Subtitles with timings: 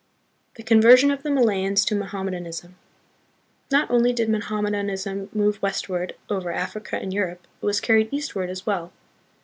[0.55, 2.71] The Conversion of the Malayans to Mohammed anism.
[3.69, 8.49] Not only did Mohammedanism move west ward over Africa and Europe, it was carried eastward
[8.49, 8.91] as well.